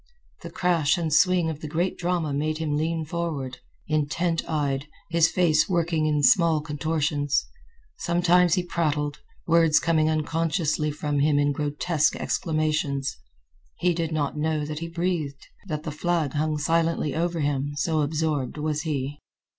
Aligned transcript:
The 0.41 0.49
crash 0.49 0.97
and 0.97 1.13
swing 1.13 1.47
of 1.51 1.59
the 1.61 1.67
great 1.67 1.95
drama 1.95 2.33
made 2.33 2.57
him 2.57 2.75
lean 2.75 3.05
forward, 3.05 3.59
intent 3.87 4.41
eyed, 4.49 4.87
his 5.11 5.27
face 5.27 5.69
working 5.69 6.07
in 6.07 6.23
small 6.23 6.59
contortions. 6.59 7.45
Sometimes 7.99 8.55
he 8.55 8.63
prattled, 8.63 9.19
words 9.45 9.79
coming 9.79 10.09
unconsciously 10.09 10.89
from 10.89 11.19
him 11.19 11.37
in 11.37 11.51
grotesque 11.51 12.15
exclamations. 12.15 13.15
He 13.77 13.93
did 13.93 14.11
not 14.11 14.35
know 14.35 14.65
that 14.65 14.79
he 14.79 14.87
breathed; 14.87 15.45
that 15.67 15.83
the 15.83 15.91
flag 15.91 16.33
hung 16.33 16.57
silently 16.57 17.13
over 17.13 17.39
him, 17.39 17.73
so 17.75 18.01
absorbed 18.01 18.57
was 18.57 18.81
he. 18.81 19.19